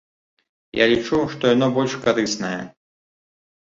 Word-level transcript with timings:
Я 0.77 0.85
лічу, 0.93 1.21
што 1.35 1.43
яно 1.55 1.71
больш 1.79 1.93
карыснае. 2.09 2.59